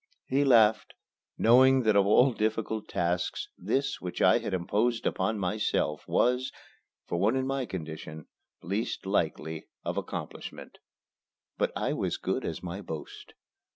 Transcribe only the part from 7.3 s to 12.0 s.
in my condition, least likely of accomplishment. But I